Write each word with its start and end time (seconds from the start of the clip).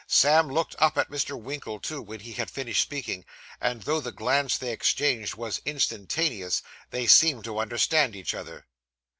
Sam 0.07 0.47
looked 0.49 0.75
up 0.79 0.97
at 0.97 1.11
Mr. 1.11 1.39
Winkle, 1.39 1.79
too, 1.79 2.01
when 2.01 2.21
he 2.21 2.31
had 2.31 2.49
finished 2.49 2.81
speaking; 2.81 3.23
and 3.61 3.83
though 3.83 3.99
the 4.01 4.11
glance 4.11 4.57
they 4.57 4.71
exchanged 4.71 5.35
was 5.35 5.61
instantaneous, 5.63 6.63
they 6.89 7.05
seemed 7.05 7.43
to 7.43 7.59
understand 7.59 8.15
each 8.15 8.33
other. 8.33 8.65